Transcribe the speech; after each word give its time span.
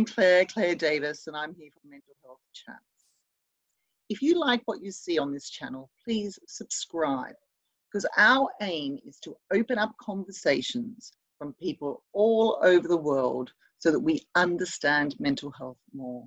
I'm 0.00 0.06
Claire, 0.06 0.46
Claire 0.46 0.76
Davis, 0.76 1.26
and 1.26 1.36
I'm 1.36 1.54
here 1.54 1.68
for 1.74 1.86
Mental 1.86 2.14
Health 2.24 2.40
Chats. 2.54 2.80
If 4.08 4.22
you 4.22 4.40
like 4.40 4.62
what 4.64 4.82
you 4.82 4.90
see 4.90 5.18
on 5.18 5.30
this 5.30 5.50
channel, 5.50 5.90
please 6.02 6.38
subscribe 6.46 7.34
because 7.86 8.06
our 8.16 8.48
aim 8.62 8.98
is 9.04 9.18
to 9.24 9.36
open 9.52 9.76
up 9.76 9.92
conversations 10.00 11.12
from 11.36 11.52
people 11.60 12.02
all 12.14 12.58
over 12.62 12.88
the 12.88 12.96
world 12.96 13.52
so 13.78 13.90
that 13.90 14.00
we 14.00 14.22
understand 14.36 15.16
mental 15.20 15.50
health 15.50 15.76
more. 15.92 16.26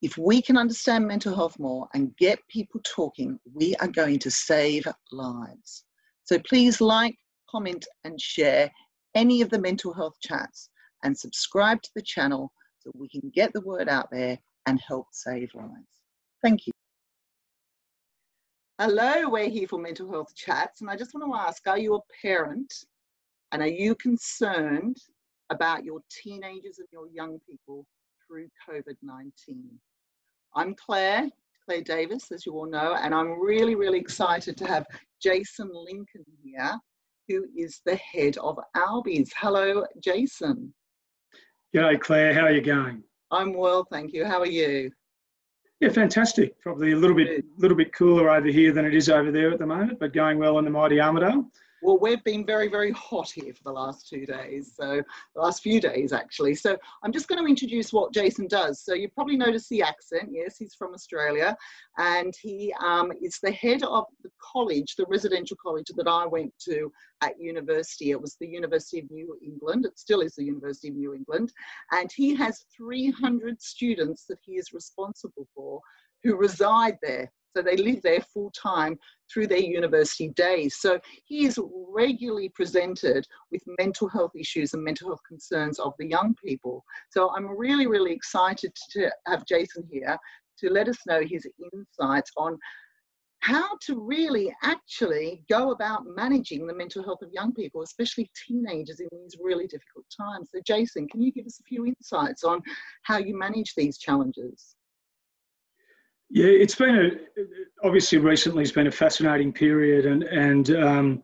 If 0.00 0.16
we 0.16 0.40
can 0.40 0.56
understand 0.56 1.06
mental 1.06 1.34
health 1.34 1.58
more 1.58 1.90
and 1.92 2.16
get 2.16 2.38
people 2.48 2.80
talking, 2.84 3.38
we 3.52 3.76
are 3.82 3.88
going 3.88 4.18
to 4.20 4.30
save 4.30 4.88
lives. 5.12 5.84
So 6.24 6.38
please 6.38 6.80
like, 6.80 7.18
comment, 7.50 7.86
and 8.04 8.18
share 8.18 8.72
any 9.14 9.42
of 9.42 9.50
the 9.50 9.60
mental 9.60 9.92
health 9.92 10.14
chats 10.22 10.70
and 11.04 11.14
subscribe 11.14 11.82
to 11.82 11.90
the 11.94 12.02
channel 12.02 12.50
so 12.88 12.98
we 12.98 13.08
can 13.08 13.30
get 13.34 13.52
the 13.52 13.60
word 13.60 13.88
out 13.88 14.10
there 14.10 14.38
and 14.66 14.80
help 14.80 15.06
save 15.12 15.50
lives. 15.54 15.70
Thank 16.42 16.66
you. 16.66 16.72
Hello, 18.78 19.28
we're 19.28 19.48
here 19.48 19.66
for 19.66 19.78
Mental 19.78 20.10
Health 20.10 20.34
Chats, 20.36 20.80
and 20.80 20.90
I 20.90 20.96
just 20.96 21.12
want 21.12 21.30
to 21.30 21.38
ask 21.38 21.66
are 21.66 21.78
you 21.78 21.96
a 21.96 22.00
parent 22.22 22.72
and 23.50 23.60
are 23.60 23.68
you 23.68 23.94
concerned 23.96 24.96
about 25.50 25.84
your 25.84 26.00
teenagers 26.10 26.78
and 26.78 26.86
your 26.92 27.08
young 27.08 27.40
people 27.48 27.84
through 28.26 28.48
COVID 28.68 28.96
19? 29.02 29.32
I'm 30.54 30.74
Claire, 30.74 31.28
Claire 31.64 31.82
Davis, 31.82 32.30
as 32.30 32.46
you 32.46 32.52
all 32.52 32.70
know, 32.70 32.94
and 32.94 33.14
I'm 33.14 33.40
really, 33.40 33.74
really 33.74 33.98
excited 33.98 34.56
to 34.58 34.66
have 34.66 34.86
Jason 35.20 35.70
Lincoln 35.72 36.24
here, 36.44 36.78
who 37.26 37.46
is 37.56 37.80
the 37.84 37.96
head 37.96 38.38
of 38.38 38.58
Albies. 38.76 39.30
Hello, 39.36 39.84
Jason. 40.00 40.72
G'day, 41.74 42.00
Claire. 42.00 42.32
How 42.32 42.44
are 42.44 42.50
you 42.50 42.62
going? 42.62 43.02
I'm 43.30 43.52
well, 43.52 43.84
thank 43.84 44.14
you. 44.14 44.24
How 44.24 44.40
are 44.40 44.46
you? 44.46 44.90
Yeah, 45.80 45.90
fantastic. 45.90 46.58
Probably 46.60 46.92
a 46.92 46.96
little 46.96 47.14
bit, 47.14 47.44
little 47.58 47.76
bit 47.76 47.92
cooler 47.92 48.30
over 48.30 48.48
here 48.48 48.72
than 48.72 48.86
it 48.86 48.94
is 48.94 49.10
over 49.10 49.30
there 49.30 49.52
at 49.52 49.58
the 49.58 49.66
moment, 49.66 50.00
but 50.00 50.14
going 50.14 50.38
well 50.38 50.58
in 50.58 50.64
the 50.64 50.70
mighty 50.70 50.96
Armidale. 50.96 51.44
Well, 51.80 51.98
we've 51.98 52.22
been 52.24 52.44
very, 52.44 52.68
very 52.68 52.90
hot 52.90 53.30
here 53.30 53.54
for 53.54 53.62
the 53.62 53.72
last 53.72 54.08
two 54.08 54.26
days, 54.26 54.72
so 54.74 55.00
the 55.34 55.40
last 55.40 55.62
few 55.62 55.80
days 55.80 56.12
actually. 56.12 56.56
So 56.56 56.76
I'm 57.04 57.12
just 57.12 57.28
going 57.28 57.40
to 57.40 57.48
introduce 57.48 57.92
what 57.92 58.12
Jason 58.12 58.48
does. 58.48 58.80
So 58.82 58.94
you 58.94 59.08
probably 59.08 59.36
noticed 59.36 59.68
the 59.68 59.82
accent. 59.82 60.30
Yes, 60.32 60.56
he's 60.58 60.74
from 60.74 60.92
Australia, 60.92 61.56
and 61.96 62.34
he 62.42 62.74
um, 62.82 63.12
is 63.22 63.38
the 63.40 63.52
head 63.52 63.84
of 63.84 64.06
the 64.22 64.30
college, 64.42 64.96
the 64.96 65.06
residential 65.08 65.56
college 65.62 65.86
that 65.96 66.08
I 66.08 66.26
went 66.26 66.52
to 66.64 66.90
at 67.20 67.40
university. 67.40 68.10
It 68.10 68.20
was 68.20 68.36
the 68.40 68.48
University 68.48 68.98
of 68.98 69.10
New 69.10 69.38
England. 69.42 69.86
It 69.86 69.98
still 69.98 70.20
is 70.20 70.34
the 70.34 70.44
University 70.44 70.88
of 70.88 70.96
New 70.96 71.14
England, 71.14 71.52
and 71.92 72.10
he 72.14 72.34
has 72.34 72.64
300 72.76 73.62
students 73.62 74.24
that 74.28 74.38
he 74.42 74.52
is 74.52 74.72
responsible 74.72 75.46
for 75.54 75.80
who 76.24 76.36
reside 76.36 76.98
there. 77.02 77.30
So 77.56 77.62
they 77.62 77.76
live 77.76 78.02
there 78.02 78.20
full 78.20 78.50
time 78.50 78.98
through 79.32 79.48
their 79.48 79.58
university 79.58 80.28
days. 80.30 80.76
So 80.80 81.00
he 81.24 81.46
is 81.46 81.58
regularly 81.90 82.50
presented 82.50 83.26
with 83.50 83.62
mental 83.78 84.08
health 84.08 84.32
issues 84.36 84.74
and 84.74 84.84
mental 84.84 85.08
health 85.08 85.22
concerns 85.26 85.78
of 85.78 85.94
the 85.98 86.06
young 86.06 86.34
people. 86.44 86.84
So 87.10 87.30
I'm 87.34 87.46
really, 87.46 87.86
really 87.86 88.12
excited 88.12 88.72
to 88.92 89.10
have 89.26 89.46
Jason 89.46 89.86
here 89.90 90.16
to 90.58 90.70
let 90.70 90.88
us 90.88 90.98
know 91.06 91.22
his 91.22 91.46
insights 91.72 92.30
on 92.36 92.58
how 93.40 93.68
to 93.86 94.00
really 94.00 94.54
actually 94.62 95.44
go 95.48 95.70
about 95.70 96.02
managing 96.06 96.66
the 96.66 96.74
mental 96.74 97.04
health 97.04 97.22
of 97.22 97.32
young 97.32 97.54
people, 97.54 97.82
especially 97.82 98.28
teenagers 98.46 99.00
in 99.00 99.08
these 99.12 99.36
really 99.40 99.66
difficult 99.66 100.04
times. 100.14 100.50
So, 100.52 100.60
Jason, 100.66 101.06
can 101.08 101.22
you 101.22 101.30
give 101.30 101.46
us 101.46 101.60
a 101.60 101.62
few 101.62 101.86
insights 101.86 102.42
on 102.42 102.60
how 103.02 103.18
you 103.18 103.38
manage 103.38 103.74
these 103.74 103.98
challenges? 103.98 104.74
Yeah, 106.30 106.46
it's 106.46 106.74
been 106.74 106.96
a 106.96 107.86
obviously 107.86 108.18
recently 108.18 108.62
it's 108.62 108.72
been 108.72 108.86
a 108.86 108.92
fascinating 108.92 109.52
period, 109.52 110.04
and 110.04 110.24
and 110.24 110.70
um, 110.76 111.22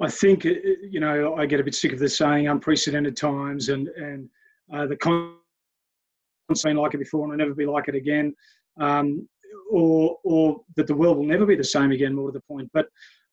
I 0.00 0.08
think 0.08 0.44
you 0.44 1.00
know 1.00 1.34
I 1.34 1.46
get 1.46 1.60
a 1.60 1.64
bit 1.64 1.74
sick 1.74 1.92
of 1.92 1.98
the 1.98 2.08
saying 2.08 2.46
unprecedented 2.46 3.16
times, 3.16 3.68
and 3.68 3.88
and 3.88 4.28
uh, 4.72 4.86
the 4.86 4.96
concept 4.96 5.40
been 6.62 6.76
like 6.76 6.94
it 6.94 6.98
before 6.98 7.22
and 7.22 7.30
will 7.30 7.38
never 7.38 7.54
be 7.54 7.66
like 7.66 7.88
it 7.88 7.96
again, 7.96 8.32
um, 8.80 9.28
or 9.72 10.18
or 10.24 10.60
that 10.76 10.86
the 10.86 10.94
world 10.94 11.16
will 11.16 11.26
never 11.26 11.46
be 11.46 11.56
the 11.56 11.64
same 11.64 11.90
again. 11.90 12.14
More 12.14 12.28
to 12.28 12.32
the 12.32 12.42
point, 12.42 12.70
but 12.72 12.86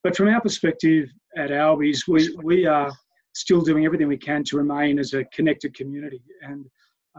but 0.04 0.16
from 0.16 0.30
our 0.30 0.42
perspective 0.42 1.08
at 1.38 1.52
Albies, 1.52 2.08
we 2.08 2.36
we 2.44 2.66
are 2.66 2.92
still 3.34 3.62
doing 3.62 3.86
everything 3.86 4.08
we 4.08 4.18
can 4.18 4.44
to 4.46 4.58
remain 4.58 4.98
as 4.98 5.14
a 5.14 5.24
connected 5.26 5.76
community 5.76 6.22
and 6.42 6.66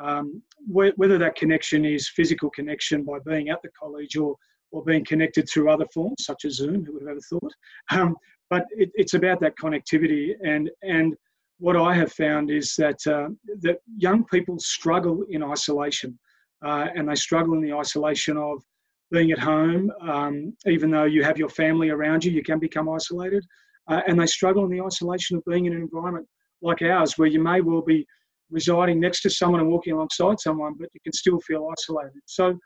um, 0.00 0.42
wh- 0.66 0.96
whether 0.96 1.18
that 1.18 1.36
connection 1.36 1.84
is 1.84 2.08
physical 2.08 2.50
connection 2.50 3.04
by 3.04 3.18
being 3.26 3.48
at 3.48 3.60
the 3.62 3.70
college 3.78 4.16
or, 4.16 4.36
or 4.70 4.84
being 4.84 5.04
connected 5.04 5.48
through 5.48 5.70
other 5.70 5.86
forms 5.92 6.24
such 6.24 6.44
as 6.44 6.54
Zoom, 6.54 6.84
who 6.84 6.94
would 6.94 7.02
have 7.02 7.10
ever 7.10 7.20
thought? 7.20 7.52
Um, 7.90 8.16
but 8.50 8.64
it, 8.70 8.90
it's 8.94 9.14
about 9.14 9.40
that 9.40 9.54
connectivity. 9.56 10.32
And, 10.44 10.70
and 10.82 11.14
what 11.58 11.76
I 11.76 11.94
have 11.94 12.12
found 12.12 12.50
is 12.50 12.74
that, 12.76 12.98
uh, 13.06 13.28
that 13.60 13.78
young 13.96 14.24
people 14.24 14.58
struggle 14.58 15.24
in 15.30 15.42
isolation. 15.42 16.18
Uh, 16.64 16.86
and 16.94 17.08
they 17.08 17.14
struggle 17.14 17.54
in 17.54 17.60
the 17.60 17.72
isolation 17.72 18.36
of 18.36 18.62
being 19.10 19.32
at 19.32 19.38
home, 19.38 19.90
um, 20.00 20.56
even 20.66 20.90
though 20.90 21.04
you 21.04 21.22
have 21.22 21.36
your 21.36 21.48
family 21.48 21.90
around 21.90 22.24
you, 22.24 22.32
you 22.32 22.42
can 22.42 22.58
become 22.58 22.88
isolated. 22.88 23.44
Uh, 23.88 24.00
and 24.06 24.18
they 24.18 24.26
struggle 24.26 24.64
in 24.64 24.70
the 24.70 24.80
isolation 24.80 25.36
of 25.36 25.44
being 25.44 25.66
in 25.66 25.72
an 25.72 25.82
environment 25.82 26.26
like 26.62 26.82
ours, 26.82 27.18
where 27.18 27.28
you 27.28 27.42
may 27.42 27.60
well 27.60 27.82
be 27.82 28.06
residing 28.52 29.00
next 29.00 29.22
to 29.22 29.30
someone 29.30 29.60
and 29.60 29.68
walking 29.68 29.94
alongside 29.94 30.38
someone, 30.40 30.74
but 30.78 30.88
you 30.92 31.00
can 31.02 31.12
still 31.12 31.40
feel 31.40 31.68
isolated. 31.72 32.20
So 32.26 32.58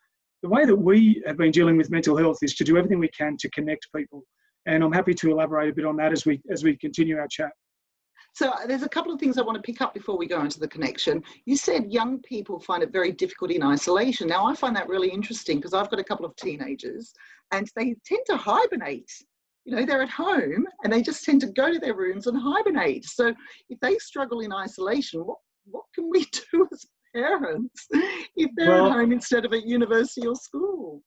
the 0.43 0.49
way 0.49 0.65
that 0.65 0.77
we 0.77 1.23
have 1.27 1.39
been 1.39 1.51
dealing 1.51 1.77
with 1.77 1.91
mental 1.91 2.17
health 2.17 2.39
is 2.43 2.55
to 2.57 2.65
do 2.65 2.77
everything 2.77 2.99
we 2.99 3.09
can 3.09 3.37
to 3.39 3.51
connect 3.51 3.89
people. 3.95 4.23
And 4.67 4.83
I'm 4.83 4.93
happy 4.93 5.15
to 5.15 5.31
elaborate 5.31 5.71
a 5.71 5.75
bit 5.75 5.87
on 5.87 5.97
that 5.97 6.13
as 6.13 6.27
we 6.27 6.43
as 6.51 6.65
we 6.65 6.77
continue 6.77 7.19
our 7.19 7.29
chat. 7.29 7.51
So 8.37 8.51
uh, 8.51 8.67
there's 8.67 8.83
a 8.83 8.89
couple 8.89 9.13
of 9.15 9.19
things 9.19 9.39
I 9.39 9.43
want 9.43 9.57
to 9.57 9.63
pick 9.63 9.81
up 9.81 9.95
before 9.95 10.19
we 10.19 10.27
go 10.27 10.43
into 10.43 10.61
the 10.61 10.69
connection. 10.69 11.23
You 11.47 11.57
said 11.57 11.91
young 11.91 12.21
people 12.21 12.61
find 12.61 12.83
it 12.83 12.93
very 12.93 13.11
difficult 13.11 13.51
in 13.51 13.63
isolation. 13.63 14.29
Now 14.29 14.45
I 14.45 14.55
find 14.55 14.77
that 14.77 14.89
really 14.89 15.09
interesting 15.09 15.57
because 15.57 15.73
I've 15.73 15.89
got 15.89 16.01
a 16.01 16.05
couple 16.05 16.27
of 16.27 16.37
teenagers 16.37 17.15
and 17.53 17.67
they 17.77 17.97
tend 18.05 18.21
to 18.27 18.37
hibernate. 18.37 19.11
You 19.65 19.75
know, 19.75 19.87
they're 19.87 20.03
at 20.03 20.11
home 20.11 20.67
and 20.85 20.93
they 20.93 21.01
just 21.01 21.25
tend 21.25 21.41
to 21.41 21.47
go 21.47 21.73
to 21.73 21.79
their 21.79 21.95
rooms 21.95 22.27
and 22.27 22.39
hibernate. 22.39 23.07
So 23.07 23.35
if 23.71 23.81
they 23.81 23.97
struggle 23.97 24.41
in 24.41 24.53
isolation, 24.53 25.23
what 25.23 25.39
what 25.71 25.85
can 25.95 26.11
we 26.11 26.25
do 26.53 26.69
as 26.73 26.87
parents 27.15 27.87
if 28.37 28.51
they're 28.57 28.71
well, 28.71 28.87
at 28.87 28.93
home 28.93 29.13
instead 29.13 29.45
of 29.45 29.53
at 29.53 29.67
university 29.67 30.27
or 30.27 30.35
school? 30.35 31.03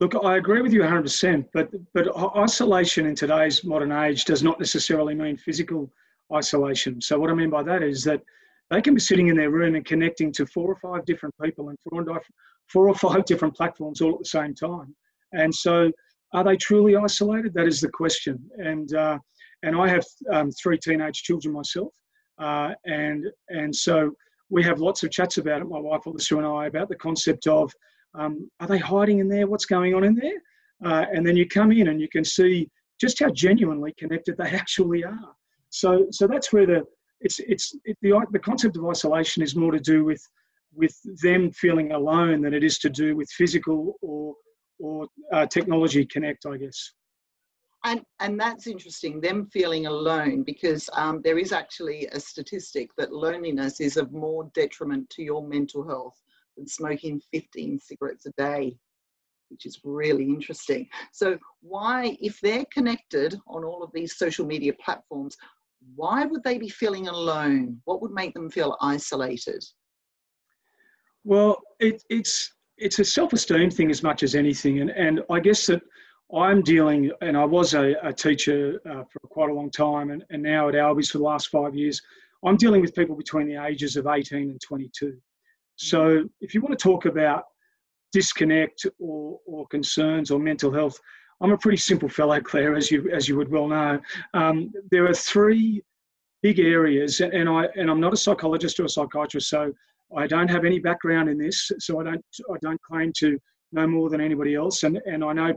Look, 0.00 0.14
I 0.24 0.36
agree 0.36 0.62
with 0.62 0.72
you 0.72 0.80
100%, 0.80 1.46
but, 1.52 1.68
but 1.92 2.16
isolation 2.36 3.06
in 3.06 3.14
today's 3.14 3.64
modern 3.64 3.92
age 3.92 4.24
does 4.24 4.42
not 4.42 4.58
necessarily 4.58 5.14
mean 5.14 5.36
physical 5.36 5.90
isolation. 6.32 7.00
So, 7.00 7.18
what 7.18 7.30
I 7.30 7.34
mean 7.34 7.50
by 7.50 7.62
that 7.64 7.82
is 7.82 8.04
that 8.04 8.22
they 8.70 8.80
can 8.80 8.94
be 8.94 9.00
sitting 9.00 9.28
in 9.28 9.36
their 9.36 9.50
room 9.50 9.74
and 9.74 9.84
connecting 9.84 10.32
to 10.32 10.46
four 10.46 10.68
or 10.68 10.76
five 10.76 11.04
different 11.04 11.34
people 11.42 11.68
and 11.70 11.78
four 12.68 12.88
or 12.88 12.94
five 12.94 13.24
different 13.26 13.54
platforms 13.54 14.00
all 14.00 14.14
at 14.14 14.20
the 14.20 14.24
same 14.24 14.54
time. 14.54 14.94
And 15.32 15.52
so, 15.54 15.90
are 16.32 16.44
they 16.44 16.56
truly 16.56 16.96
isolated? 16.96 17.52
That 17.54 17.66
is 17.66 17.80
the 17.80 17.88
question. 17.88 18.38
And, 18.58 18.94
uh, 18.94 19.18
and 19.64 19.76
I 19.76 19.88
have 19.88 20.04
um, 20.32 20.50
three 20.52 20.78
teenage 20.78 21.24
children 21.24 21.52
myself. 21.52 21.92
Uh, 22.40 22.74
and, 22.86 23.26
and 23.48 23.74
so 23.74 24.12
we 24.48 24.62
have 24.62 24.80
lots 24.80 25.02
of 25.02 25.10
chats 25.10 25.38
about 25.38 25.60
it, 25.60 25.68
my 25.68 25.78
wife 25.78 26.02
Alyssa 26.06 26.38
and 26.38 26.46
I, 26.46 26.66
about 26.66 26.88
the 26.88 26.96
concept 26.96 27.46
of 27.46 27.72
um, 28.14 28.50
are 28.58 28.66
they 28.66 28.78
hiding 28.78 29.18
in 29.20 29.28
there? 29.28 29.46
What's 29.46 29.66
going 29.66 29.94
on 29.94 30.04
in 30.04 30.14
there? 30.14 30.42
Uh, 30.84 31.06
and 31.12 31.26
then 31.26 31.36
you 31.36 31.46
come 31.46 31.70
in 31.70 31.88
and 31.88 32.00
you 32.00 32.08
can 32.08 32.24
see 32.24 32.68
just 33.00 33.20
how 33.20 33.30
genuinely 33.30 33.94
connected 33.98 34.36
they 34.36 34.50
actually 34.50 35.04
are. 35.04 35.34
So, 35.70 36.06
so 36.10 36.26
that's 36.26 36.52
where 36.52 36.66
the 36.66 36.82
it's 37.20 37.38
it's 37.38 37.76
it, 37.84 37.96
the 38.02 38.18
the 38.32 38.38
concept 38.38 38.76
of 38.76 38.86
isolation 38.86 39.42
is 39.42 39.54
more 39.54 39.72
to 39.72 39.80
do 39.80 40.04
with 40.04 40.22
with 40.74 40.96
them 41.22 41.50
feeling 41.52 41.92
alone 41.92 42.42
than 42.42 42.54
it 42.54 42.64
is 42.64 42.78
to 42.78 42.90
do 42.90 43.14
with 43.14 43.28
physical 43.30 43.94
or 44.02 44.34
or 44.78 45.06
uh, 45.32 45.46
technology 45.46 46.06
connect, 46.06 46.46
I 46.46 46.56
guess. 46.56 46.92
And, 47.84 48.02
and 48.20 48.38
that's 48.38 48.66
interesting, 48.66 49.20
them 49.20 49.46
feeling 49.46 49.86
alone, 49.86 50.42
because 50.42 50.90
um, 50.92 51.22
there 51.22 51.38
is 51.38 51.50
actually 51.50 52.06
a 52.12 52.20
statistic 52.20 52.90
that 52.98 53.12
loneliness 53.12 53.80
is 53.80 53.96
of 53.96 54.12
more 54.12 54.50
detriment 54.54 55.08
to 55.10 55.22
your 55.22 55.46
mental 55.46 55.86
health 55.88 56.20
than 56.56 56.66
smoking 56.66 57.22
15 57.32 57.78
cigarettes 57.78 58.26
a 58.26 58.32
day, 58.32 58.76
which 59.48 59.64
is 59.64 59.80
really 59.82 60.24
interesting. 60.24 60.88
So, 61.12 61.38
why, 61.62 62.18
if 62.20 62.38
they're 62.40 62.66
connected 62.72 63.38
on 63.46 63.64
all 63.64 63.82
of 63.82 63.92
these 63.94 64.18
social 64.18 64.44
media 64.44 64.74
platforms, 64.84 65.36
why 65.96 66.26
would 66.26 66.44
they 66.44 66.58
be 66.58 66.68
feeling 66.68 67.08
alone? 67.08 67.80
What 67.84 68.02
would 68.02 68.12
make 68.12 68.34
them 68.34 68.50
feel 68.50 68.76
isolated? 68.82 69.64
Well, 71.24 71.62
it, 71.78 72.02
it's 72.10 72.52
it's 72.76 72.98
a 72.98 73.04
self-esteem 73.04 73.70
thing 73.70 73.90
as 73.90 74.02
much 74.02 74.22
as 74.22 74.34
anything, 74.34 74.80
and 74.80 74.90
and 74.90 75.22
I 75.30 75.40
guess 75.40 75.66
that 75.66 75.82
I'm 76.36 76.62
dealing, 76.62 77.10
and 77.20 77.36
I 77.36 77.44
was 77.44 77.74
a, 77.74 77.94
a 78.02 78.12
teacher 78.12 78.80
uh, 78.88 79.04
for 79.04 79.20
quite 79.28 79.50
a 79.50 79.54
long 79.54 79.70
time, 79.70 80.10
and, 80.10 80.24
and 80.30 80.42
now 80.42 80.68
at 80.68 80.74
Albies 80.74 81.10
for 81.10 81.18
the 81.18 81.24
last 81.24 81.48
five 81.48 81.74
years, 81.74 82.00
I'm 82.44 82.56
dealing 82.56 82.80
with 82.80 82.94
people 82.94 83.16
between 83.16 83.48
the 83.48 83.62
ages 83.62 83.96
of 83.96 84.06
18 84.06 84.50
and 84.50 84.60
22. 84.60 85.16
So 85.76 86.24
if 86.40 86.54
you 86.54 86.60
want 86.60 86.78
to 86.78 86.82
talk 86.82 87.06
about 87.06 87.44
disconnect 88.12 88.86
or, 88.98 89.38
or 89.46 89.66
concerns 89.68 90.30
or 90.30 90.38
mental 90.38 90.72
health, 90.72 90.98
I'm 91.40 91.52
a 91.52 91.58
pretty 91.58 91.78
simple 91.78 92.08
fellow, 92.08 92.40
Claire, 92.40 92.76
as 92.76 92.90
you 92.90 93.10
as 93.10 93.28
you 93.28 93.36
would 93.36 93.50
well 93.50 93.66
know. 93.66 93.98
Um, 94.34 94.72
there 94.90 95.08
are 95.08 95.14
three 95.14 95.82
big 96.42 96.58
areas, 96.58 97.20
and 97.20 97.48
I 97.48 97.66
and 97.76 97.90
I'm 97.90 98.00
not 98.00 98.12
a 98.12 98.16
psychologist 98.16 98.78
or 98.78 98.84
a 98.84 98.88
psychiatrist, 98.88 99.48
so 99.48 99.72
I 100.14 100.26
don't 100.26 100.50
have 100.50 100.66
any 100.66 100.78
background 100.78 101.30
in 101.30 101.38
this, 101.38 101.72
so 101.78 101.98
I 101.98 102.04
don't 102.04 102.24
I 102.50 102.56
don't 102.60 102.80
claim 102.82 103.12
to 103.20 103.38
know 103.72 103.86
more 103.86 104.10
than 104.10 104.20
anybody 104.20 104.54
else, 104.54 104.82
and 104.82 105.00
and 105.06 105.24
I 105.24 105.32
know 105.32 105.54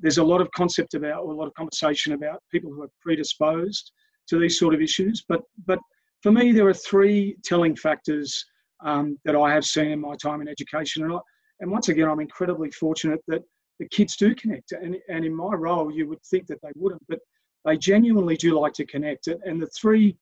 there's 0.00 0.18
a 0.18 0.24
lot 0.24 0.40
of 0.40 0.50
concept 0.52 0.94
about 0.94 1.22
or 1.22 1.32
a 1.32 1.36
lot 1.36 1.46
of 1.46 1.54
conversation 1.54 2.12
about 2.12 2.42
people 2.50 2.72
who 2.72 2.82
are 2.82 2.90
predisposed 3.00 3.92
to 4.28 4.38
these 4.38 4.58
sort 4.58 4.74
of 4.74 4.80
issues, 4.80 5.24
but 5.28 5.42
but 5.66 5.78
for 6.22 6.32
me 6.32 6.52
there 6.52 6.66
are 6.68 6.74
three 6.74 7.36
telling 7.44 7.76
factors 7.76 8.44
um, 8.84 9.18
that 9.24 9.36
I 9.36 9.52
have 9.52 9.64
seen 9.64 9.90
in 9.90 10.00
my 10.00 10.14
time 10.16 10.40
in 10.40 10.48
education, 10.48 11.04
and 11.04 11.12
I, 11.12 11.18
and 11.60 11.70
once 11.70 11.88
again 11.88 12.08
I'm 12.08 12.20
incredibly 12.20 12.70
fortunate 12.70 13.20
that 13.28 13.42
the 13.78 13.88
kids 13.88 14.16
do 14.16 14.34
connect, 14.34 14.72
and 14.72 14.96
and 15.08 15.24
in 15.24 15.34
my 15.34 15.54
role 15.54 15.92
you 15.92 16.08
would 16.08 16.22
think 16.30 16.46
that 16.48 16.60
they 16.62 16.72
wouldn't, 16.76 17.02
but 17.08 17.18
they 17.64 17.76
genuinely 17.76 18.36
do 18.36 18.58
like 18.58 18.72
to 18.74 18.86
connect, 18.86 19.26
and 19.26 19.60
the 19.60 19.70
three 19.78 20.16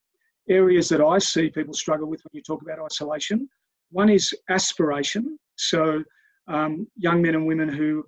areas 0.49 0.89
that 0.89 1.01
I 1.01 1.19
see 1.19 1.49
people 1.49 1.73
struggle 1.73 2.09
with 2.09 2.21
when 2.23 2.31
you 2.33 2.41
talk 2.41 2.61
about 2.61 2.79
isolation 2.83 3.47
one 3.93 4.09
is 4.09 4.33
aspiration. 4.49 5.39
So, 5.55 6.03
um, 6.47 6.87
young 6.97 7.21
men 7.21 7.35
and 7.35 7.47
women 7.47 7.69
who 7.69 8.03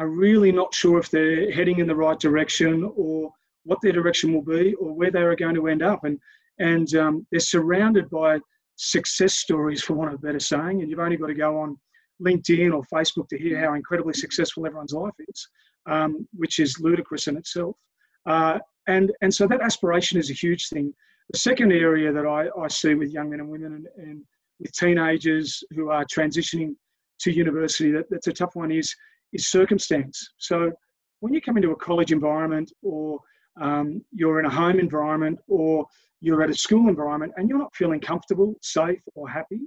are 0.00 0.08
really 0.08 0.50
not 0.50 0.74
sure 0.74 0.98
if 0.98 1.10
they're 1.10 1.52
heading 1.52 1.78
in 1.78 1.86
the 1.86 1.94
right 1.94 2.18
direction 2.18 2.90
or 2.96 3.30
what 3.64 3.78
their 3.82 3.92
direction 3.92 4.32
will 4.32 4.42
be 4.42 4.74
or 4.74 4.94
where 4.94 5.10
they 5.10 5.20
are 5.20 5.36
going 5.36 5.54
to 5.54 5.68
end 5.68 5.82
up. 5.82 6.04
And, 6.04 6.18
and 6.58 6.94
um, 6.94 7.26
they're 7.30 7.38
surrounded 7.38 8.08
by 8.08 8.38
success 8.76 9.34
stories, 9.34 9.82
for 9.82 9.92
want 9.92 10.14
of 10.14 10.18
a 10.18 10.26
better 10.26 10.40
saying. 10.40 10.80
And 10.80 10.88
you've 10.88 11.06
only 11.06 11.18
got 11.18 11.26
to 11.26 11.34
go 11.34 11.60
on 11.60 11.78
LinkedIn 12.26 12.72
or 12.72 12.82
Facebook 12.92 13.28
to 13.28 13.38
hear 13.38 13.60
how 13.60 13.74
incredibly 13.74 14.14
successful 14.14 14.64
everyone's 14.64 14.94
life 14.94 15.12
is, 15.28 15.48
um, 15.86 16.26
which 16.32 16.60
is 16.60 16.80
ludicrous 16.80 17.26
in 17.26 17.36
itself. 17.36 17.76
Uh, 18.24 18.58
and, 18.88 19.12
and 19.20 19.32
so 19.32 19.46
that 19.46 19.60
aspiration 19.60 20.18
is 20.18 20.30
a 20.30 20.34
huge 20.34 20.70
thing. 20.70 20.94
The 21.30 21.38
second 21.38 21.72
area 21.72 22.10
that 22.10 22.26
I, 22.26 22.48
I 22.58 22.68
see 22.68 22.94
with 22.94 23.10
young 23.10 23.28
men 23.28 23.40
and 23.40 23.50
women 23.50 23.74
and, 23.74 23.86
and 23.98 24.22
with 24.60 24.72
teenagers 24.72 25.62
who 25.74 25.90
are 25.90 26.06
transitioning 26.06 26.74
to 27.20 27.30
university, 27.30 27.90
that, 27.92 28.06
that's 28.10 28.28
a 28.28 28.32
tough 28.32 28.54
one, 28.54 28.72
is, 28.72 28.94
is 29.32 29.48
circumstance. 29.48 30.32
So 30.38 30.72
when 31.20 31.32
you 31.32 31.40
come 31.40 31.56
into 31.56 31.72
a 31.72 31.76
college 31.76 32.12
environment 32.12 32.72
or 32.82 33.20
um, 33.60 34.02
you're 34.12 34.40
in 34.40 34.46
a 34.46 34.50
home 34.50 34.78
environment 34.78 35.38
or 35.48 35.86
you're 36.20 36.42
at 36.42 36.50
a 36.50 36.54
school 36.54 36.88
environment 36.88 37.32
and 37.36 37.48
you're 37.48 37.58
not 37.58 37.74
feeling 37.74 38.00
comfortable, 38.00 38.54
safe, 38.62 39.00
or 39.14 39.28
happy, 39.28 39.60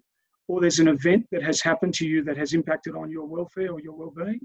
or 0.48 0.62
there's 0.62 0.80
an 0.80 0.88
event 0.88 1.26
that 1.32 1.44
has 1.44 1.62
happened 1.62 1.94
to 1.96 2.08
you 2.08 2.24
that 2.24 2.38
has 2.38 2.54
impacted 2.54 2.96
on 2.96 3.10
your 3.10 3.26
welfare 3.26 3.72
or 3.72 3.80
your 3.80 3.94
well-being, 3.94 4.42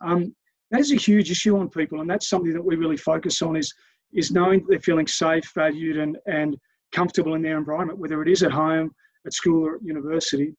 um, 0.00 0.34
that 0.70 0.80
is 0.80 0.92
a 0.92 0.96
huge 0.96 1.30
issue 1.30 1.58
on 1.58 1.68
people, 1.68 2.00
and 2.00 2.08
that's 2.08 2.28
something 2.28 2.52
that 2.52 2.64
we 2.64 2.76
really 2.76 2.96
focus 2.96 3.42
on 3.42 3.56
is 3.56 3.72
is 4.12 4.32
knowing 4.32 4.60
that 4.60 4.66
they're 4.68 4.80
feeling 4.80 5.06
safe, 5.06 5.50
valued, 5.54 5.96
and 5.96 6.16
and 6.26 6.56
comfortable 6.92 7.34
in 7.34 7.42
their 7.42 7.58
environment, 7.58 7.98
whether 7.98 8.22
it 8.22 8.28
is 8.28 8.42
at 8.42 8.52
home, 8.52 8.90
at 9.26 9.32
school 9.32 9.66
or 9.66 9.76
at 9.76 9.82
university. 9.82 10.54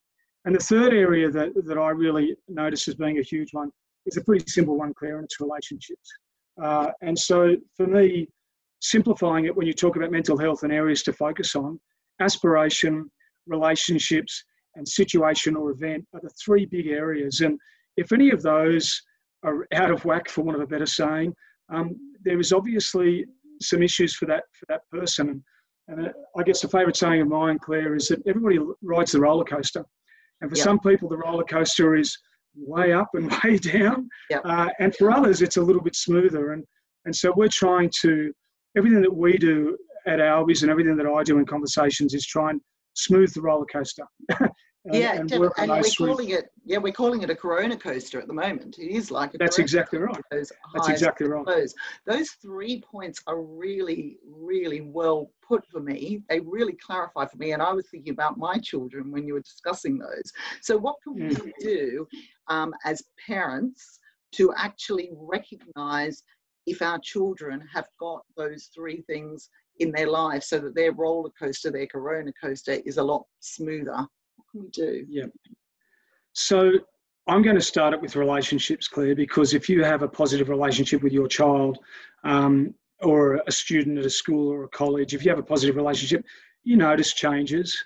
And 0.45 0.55
the 0.55 0.59
third 0.59 0.93
area 0.93 1.29
that, 1.29 1.53
that 1.65 1.77
I 1.77 1.89
really 1.89 2.35
notice 2.47 2.87
as 2.87 2.95
being 2.95 3.19
a 3.19 3.23
huge 3.23 3.49
one 3.53 3.69
is 4.05 4.17
a 4.17 4.23
pretty 4.23 4.45
simple 4.47 4.77
one, 4.77 4.93
Claire, 4.93 5.17
and 5.17 5.25
it's 5.25 5.39
relationships. 5.39 6.09
Uh, 6.61 6.91
and 7.01 7.17
so 7.17 7.55
for 7.75 7.87
me, 7.87 8.27
simplifying 8.79 9.45
it 9.45 9.55
when 9.55 9.67
you 9.67 9.73
talk 9.73 9.95
about 9.95 10.11
mental 10.11 10.37
health 10.37 10.63
and 10.63 10.73
areas 10.73 11.03
to 11.03 11.13
focus 11.13 11.55
on, 11.55 11.79
aspiration, 12.19 13.09
relationships, 13.47 14.43
and 14.75 14.87
situation 14.87 15.55
or 15.55 15.71
event 15.71 16.05
are 16.13 16.21
the 16.21 16.31
three 16.43 16.65
big 16.65 16.87
areas. 16.87 17.41
And 17.41 17.59
if 17.97 18.11
any 18.11 18.31
of 18.31 18.41
those 18.41 19.01
are 19.43 19.67
out 19.73 19.91
of 19.91 20.05
whack, 20.05 20.29
for 20.29 20.43
want 20.43 20.55
of 20.55 20.61
a 20.61 20.67
better 20.67 20.85
saying, 20.85 21.33
um, 21.73 21.95
there 22.23 22.39
is 22.39 22.53
obviously 22.53 23.25
some 23.61 23.83
issues 23.83 24.15
for 24.15 24.25
that 24.25 24.43
for 24.59 24.65
that 24.69 24.81
person. 24.91 25.43
And 25.87 26.07
uh, 26.07 26.11
I 26.37 26.43
guess 26.43 26.61
the 26.61 26.67
favourite 26.67 26.95
saying 26.95 27.21
of 27.21 27.27
mine, 27.27 27.59
Claire, 27.59 27.95
is 27.95 28.07
that 28.07 28.25
everybody 28.27 28.59
rides 28.81 29.11
the 29.11 29.19
roller 29.19 29.43
coaster. 29.43 29.83
And 30.41 30.49
for 30.49 30.55
some 30.55 30.79
people, 30.79 31.09
the 31.09 31.17
roller 31.17 31.43
coaster 31.43 31.95
is 31.95 32.17
way 32.55 32.93
up 32.93 33.09
and 33.13 33.31
way 33.43 33.57
down. 33.57 34.09
Uh, 34.45 34.69
and 34.79 34.95
for 34.95 35.11
others, 35.11 35.41
it's 35.41 35.57
a 35.57 35.61
little 35.61 35.81
bit 35.81 35.95
smoother. 35.95 36.53
And, 36.53 36.63
and 37.05 37.15
so 37.15 37.33
we're 37.35 37.49
trying 37.49 37.91
to, 38.01 38.31
everything 38.77 39.01
that 39.01 39.13
we 39.13 39.37
do 39.37 39.77
at 40.07 40.19
Albies 40.19 40.61
and 40.61 40.71
everything 40.71 40.97
that 40.97 41.05
I 41.05 41.23
do 41.23 41.37
in 41.37 41.45
conversations 41.45 42.13
is 42.13 42.25
try 42.25 42.51
and 42.51 42.61
smooth 42.93 43.33
the 43.33 43.41
roller 43.41 43.65
coaster. 43.65 44.05
And, 44.85 44.95
yeah, 44.95 45.13
and, 45.13 45.31
and 45.31 45.39
we're 45.39 45.83
calling 45.95 46.29
it 46.29 46.51
yeah 46.65 46.79
we're 46.79 46.91
calling 46.91 47.21
it 47.21 47.29
a 47.29 47.35
corona 47.35 47.77
coaster 47.77 48.19
at 48.19 48.27
the 48.27 48.33
moment. 48.33 48.79
It 48.79 48.91
is 48.91 49.11
like 49.11 49.31
that's 49.33 49.59
exactly 49.59 49.99
right. 49.99 50.19
Those 50.31 50.51
that's 50.73 50.89
exactly 50.89 51.27
right. 51.27 51.45
Those 51.45 51.75
those 52.07 52.31
three 52.31 52.81
points 52.81 53.21
are 53.27 53.41
really 53.41 54.17
really 54.27 54.81
well 54.81 55.31
put 55.47 55.63
for 55.67 55.81
me. 55.81 56.23
They 56.29 56.39
really 56.39 56.73
clarify 56.73 57.27
for 57.27 57.37
me, 57.37 57.51
and 57.51 57.61
I 57.61 57.71
was 57.73 57.87
thinking 57.89 58.13
about 58.13 58.39
my 58.39 58.57
children 58.57 59.11
when 59.11 59.27
you 59.27 59.33
were 59.33 59.41
discussing 59.41 59.99
those. 59.99 60.31
So 60.61 60.77
what 60.77 60.95
can 61.03 61.13
mm. 61.13 61.43
we 61.43 61.53
do 61.59 62.07
um, 62.47 62.73
as 62.83 63.03
parents 63.27 63.99
to 64.33 64.51
actually 64.57 65.11
recognise 65.13 66.23
if 66.65 66.81
our 66.81 66.97
children 66.99 67.63
have 67.71 67.87
got 67.99 68.21
those 68.35 68.69
three 68.73 69.01
things 69.01 69.49
in 69.79 69.91
their 69.91 70.09
life 70.09 70.43
so 70.43 70.59
that 70.59 70.73
their 70.73 70.91
roller 70.91 71.31
coaster, 71.37 71.69
their 71.69 71.87
corona 71.87 72.31
coaster 72.41 72.77
is 72.85 72.97
a 72.97 73.03
lot 73.03 73.25
smoother 73.41 74.07
we 74.53 74.67
do. 74.69 75.05
Yeah. 75.07 75.25
So 76.33 76.71
I'm 77.27 77.41
going 77.41 77.55
to 77.55 77.61
start 77.61 77.93
it 77.93 78.01
with 78.01 78.15
relationships, 78.15 78.87
Claire, 78.87 79.15
because 79.15 79.53
if 79.53 79.69
you 79.69 79.83
have 79.83 80.01
a 80.01 80.07
positive 80.07 80.49
relationship 80.49 81.03
with 81.03 81.13
your 81.13 81.27
child 81.27 81.77
um, 82.23 82.73
or 83.01 83.41
a 83.47 83.51
student 83.51 83.99
at 83.99 84.05
a 84.05 84.09
school 84.09 84.49
or 84.49 84.63
a 84.63 84.69
college, 84.69 85.13
if 85.13 85.23
you 85.23 85.29
have 85.29 85.39
a 85.39 85.43
positive 85.43 85.75
relationship, 85.75 86.25
you 86.63 86.77
notice 86.77 87.13
changes. 87.13 87.77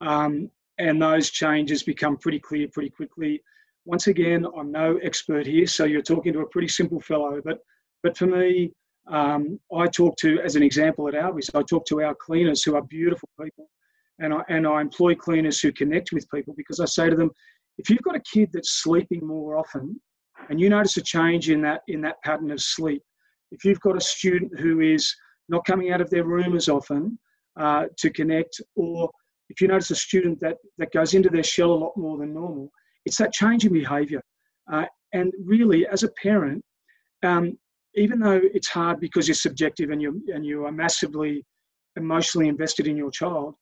Um, 0.00 0.50
and 0.78 1.00
those 1.00 1.30
changes 1.30 1.82
become 1.82 2.16
pretty 2.16 2.40
clear 2.40 2.68
pretty 2.72 2.90
quickly. 2.90 3.42
Once 3.84 4.06
again, 4.06 4.46
I'm 4.56 4.72
no 4.72 4.96
expert 4.98 5.46
here, 5.46 5.66
so 5.66 5.84
you're 5.84 6.02
talking 6.02 6.32
to 6.32 6.40
a 6.40 6.48
pretty 6.48 6.68
simple 6.68 7.00
fellow. 7.00 7.40
But, 7.44 7.58
but 8.02 8.16
for 8.16 8.26
me, 8.26 8.72
um, 9.06 9.60
I 9.74 9.86
talk 9.86 10.16
to, 10.18 10.40
as 10.40 10.56
an 10.56 10.62
example 10.62 11.06
at 11.08 11.14
Albies, 11.14 11.50
I 11.54 11.62
talk 11.62 11.86
to 11.86 12.02
our 12.02 12.14
cleaners 12.14 12.62
who 12.62 12.74
are 12.76 12.82
beautiful 12.82 13.28
people 13.40 13.68
and 14.18 14.32
I, 14.32 14.42
and 14.48 14.66
I 14.66 14.80
employ 14.80 15.14
cleaners 15.14 15.60
who 15.60 15.72
connect 15.72 16.10
with 16.12 16.30
people 16.30 16.54
because 16.56 16.80
I 16.80 16.84
say 16.84 17.10
to 17.10 17.16
them, 17.16 17.30
if 17.78 17.90
you've 17.90 18.02
got 18.02 18.16
a 18.16 18.22
kid 18.32 18.50
that's 18.52 18.82
sleeping 18.82 19.26
more 19.26 19.56
often 19.56 20.00
and 20.48 20.60
you 20.60 20.68
notice 20.68 20.96
a 20.96 21.02
change 21.02 21.50
in 21.50 21.60
that, 21.62 21.82
in 21.88 22.00
that 22.02 22.16
pattern 22.24 22.50
of 22.50 22.60
sleep, 22.60 23.02
if 23.50 23.64
you've 23.64 23.80
got 23.80 23.96
a 23.96 24.00
student 24.00 24.58
who 24.58 24.80
is 24.80 25.14
not 25.48 25.64
coming 25.64 25.92
out 25.92 26.00
of 26.00 26.10
their 26.10 26.24
room 26.24 26.56
as 26.56 26.68
often 26.68 27.18
uh, 27.58 27.84
to 27.98 28.10
connect, 28.10 28.60
or 28.76 29.10
if 29.50 29.60
you 29.60 29.68
notice 29.68 29.90
a 29.90 29.96
student 29.96 30.40
that, 30.40 30.56
that 30.78 30.92
goes 30.92 31.14
into 31.14 31.28
their 31.28 31.42
shell 31.42 31.72
a 31.72 31.74
lot 31.74 31.96
more 31.96 32.18
than 32.18 32.34
normal, 32.34 32.70
it's 33.04 33.18
that 33.18 33.32
change 33.32 33.64
in 33.64 33.72
behaviour. 33.72 34.22
Uh, 34.72 34.86
and 35.12 35.32
really, 35.44 35.86
as 35.86 36.02
a 36.02 36.10
parent, 36.22 36.64
um, 37.22 37.56
even 37.94 38.18
though 38.18 38.40
it's 38.42 38.68
hard 38.68 38.98
because 38.98 39.28
you're 39.28 39.34
subjective 39.34 39.90
and 39.90 40.02
you 40.02 40.22
and 40.34 40.44
you 40.44 40.64
are 40.66 40.72
massively 40.72 41.44
emotionally 41.96 42.48
invested 42.48 42.86
in 42.86 42.96
your 42.96 43.10
child, 43.10 43.54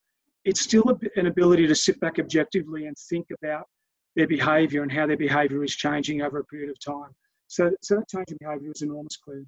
it's 0.45 0.61
still 0.61 0.99
an 1.15 1.27
ability 1.27 1.67
to 1.67 1.75
sit 1.75 1.99
back 1.99 2.19
objectively 2.19 2.87
and 2.87 2.97
think 3.09 3.27
about 3.41 3.67
their 4.15 4.27
behaviour 4.27 4.83
and 4.83 4.91
how 4.91 5.07
their 5.07 5.17
behaviour 5.17 5.63
is 5.63 5.75
changing 5.75 6.21
over 6.21 6.39
a 6.39 6.45
period 6.45 6.69
of 6.69 6.79
time. 6.79 7.09
So, 7.47 7.71
so 7.81 7.95
that 7.95 8.09
change 8.09 8.27
in 8.29 8.37
behaviour 8.39 8.71
is 8.71 8.81
enormous, 8.81 9.17
Claire. 9.17 9.43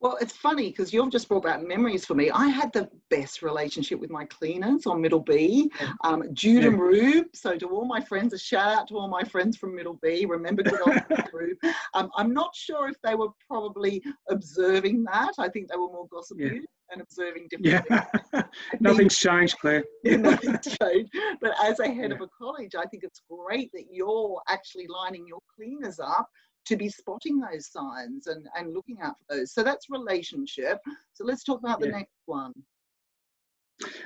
Well, 0.00 0.16
it's 0.20 0.36
funny 0.36 0.70
because 0.70 0.92
you've 0.92 1.10
just 1.10 1.28
brought 1.28 1.42
back 1.42 1.60
memories 1.60 2.04
for 2.04 2.14
me. 2.14 2.30
I 2.30 2.46
had 2.46 2.72
the 2.72 2.88
best 3.10 3.42
relationship 3.42 3.98
with 3.98 4.10
my 4.10 4.24
cleaners 4.26 4.86
on 4.86 5.00
Middle 5.00 5.20
B, 5.20 5.70
um, 6.04 6.22
Jude 6.32 6.62
yeah. 6.62 6.70
and 6.70 6.80
Rube. 6.80 7.26
So, 7.34 7.56
to 7.56 7.66
all 7.68 7.84
my 7.84 8.00
friends, 8.00 8.32
a 8.32 8.38
shout 8.38 8.78
out 8.78 8.88
to 8.88 8.98
all 8.98 9.08
my 9.08 9.22
friends 9.24 9.56
from 9.56 9.74
Middle 9.74 9.98
B. 10.00 10.24
Remember 10.24 10.62
good 10.62 10.80
old 10.86 11.00
Rube. 11.32 11.58
Um, 11.94 12.10
I'm 12.16 12.32
not 12.32 12.54
sure 12.54 12.88
if 12.88 12.96
they 13.02 13.16
were 13.16 13.30
probably 13.48 14.02
observing 14.30 15.02
that. 15.04 15.34
I 15.38 15.48
think 15.48 15.68
they 15.68 15.76
were 15.76 15.88
more 15.88 16.06
gossipy. 16.10 16.44
Yeah 16.44 16.60
and 16.90 17.00
observing 17.00 17.48
different 17.50 17.84
yeah. 17.90 18.04
things. 18.32 18.44
Nothing's 18.80 19.18
changed, 19.18 19.58
Claire. 19.58 19.84
nothing's 20.04 20.76
changed. 20.80 21.12
But 21.40 21.52
as 21.62 21.80
a 21.80 21.86
head 21.86 22.10
yeah. 22.10 22.16
of 22.16 22.20
a 22.22 22.28
college, 22.28 22.74
I 22.74 22.84
think 22.86 23.04
it's 23.04 23.20
great 23.30 23.70
that 23.72 23.84
you're 23.90 24.40
actually 24.48 24.86
lining 24.86 25.26
your 25.26 25.40
cleaners 25.54 26.00
up 26.00 26.28
to 26.66 26.76
be 26.76 26.88
spotting 26.88 27.40
those 27.40 27.70
signs 27.70 28.26
and, 28.26 28.46
and 28.56 28.74
looking 28.74 29.00
out 29.00 29.14
for 29.18 29.36
those. 29.36 29.52
So 29.52 29.62
that's 29.62 29.88
relationship. 29.88 30.78
So 31.12 31.24
let's 31.24 31.44
talk 31.44 31.60
about 31.60 31.80
the 31.80 31.88
next 31.88 32.12
one. 32.26 32.52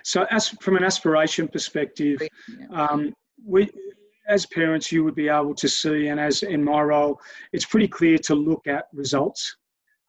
So, 0.05 0.27
as 0.31 0.49
from 0.49 0.77
an 0.77 0.85
aspiration 0.85 1.49
perspective, 1.49 2.21
yeah. 2.21 2.67
um, 2.89 3.15
we 3.43 3.71
as 4.29 4.47
parents, 4.47 4.93
you 4.93 5.03
would 5.05 5.15
be 5.15 5.29
able 5.29 5.55
to 5.55 5.69
see, 5.69 6.09
and 6.09 6.21
as 6.21 6.43
in 6.43 6.63
my 6.63 6.81
role, 6.81 7.21
it's 7.53 7.65
pretty 7.65 7.89
clear 7.89 8.19
to 8.19 8.35
look 8.35 8.67
at 8.67 8.85
results, 8.93 9.57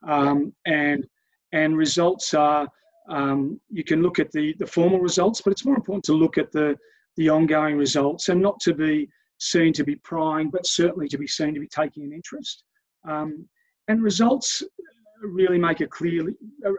um, 0.08 0.54
and 0.66 1.06
and 1.52 1.78
results 1.78 2.34
are 2.34 2.68
um, 3.10 3.60
you 3.70 3.84
can 3.84 4.02
look 4.02 4.20
at 4.20 4.32
the 4.32 4.54
the 4.60 4.68
formal 4.68 5.00
results, 5.00 5.42
but 5.42 5.52
it's 5.52 5.66
more 5.66 5.76
important 5.76 6.04
to 6.06 6.14
look 6.14 6.38
at 6.38 6.52
the 6.52 6.78
the 7.18 7.30
ongoing 7.30 7.78
results 7.78 8.30
and 8.30 8.42
not 8.42 8.60
to 8.60 8.74
be 8.74 9.08
seen 9.44 9.74
to 9.74 9.84
be 9.84 9.96
prying, 9.98 10.50
but 10.50 10.66
certainly 10.66 11.08
to 11.10 11.18
be 11.18 11.28
seen 11.28 11.54
to 11.54 11.60
be 11.60 11.68
taking 11.68 12.04
an 12.04 12.14
interest. 12.14 12.64
Um, 13.08 13.48
and 13.88 14.02
results 14.02 14.64
really 15.22 15.58
make 15.60 15.82
a 15.82 15.88
clear, 15.88 16.26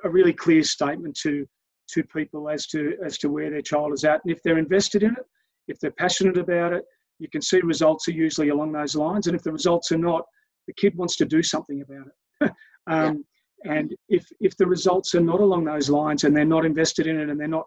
a 0.05 0.11
really 0.11 0.33
clear 0.33 0.63
statement 0.63 1.17
to 1.23 1.47
to 1.93 2.03
people 2.03 2.49
as 2.49 2.67
to 2.67 2.97
as 3.05 3.19
to 3.19 3.29
where 3.29 3.51
their 3.51 3.61
child 3.61 3.93
is 3.93 4.05
at, 4.05 4.21
and 4.25 4.33
if 4.35 4.43
they're 4.43 4.59
invested 4.59 5.03
in 5.03 5.11
it, 5.11 5.27
if 5.69 5.79
they're 5.81 5.91
passionate 5.93 6.39
about 6.39 6.73
it, 6.73 6.85
you 7.19 7.29
can 7.29 7.43
see 7.43 7.61
results 7.61 8.09
are 8.09 8.13
usually 8.13 8.49
along 8.49 8.73
those 8.73 8.97
lines. 8.97 9.27
And 9.27 9.37
if 9.37 9.43
the 9.43 9.53
results 9.53 9.93
are 9.93 9.99
not, 9.99 10.25
the 10.67 10.73
kid 10.75 10.97
wants 10.97 11.17
to 11.17 11.25
do 11.25 11.43
something 11.43 11.83
about 11.83 12.07
it. 12.07 12.53
um, 12.87 13.25
yeah. 13.65 13.75
And 13.77 13.95
if 14.09 14.27
if 14.41 14.57
the 14.57 14.67
results 14.67 15.15
are 15.15 15.21
not 15.21 15.41
along 15.41 15.65
those 15.65 15.91
lines 15.91 16.25
and 16.25 16.37
they're 16.37 16.45
not 16.45 16.65
invested 16.65 17.07
in 17.07 17.21
it 17.21 17.29
and 17.29 17.39
they're 17.39 17.49
not 17.49 17.67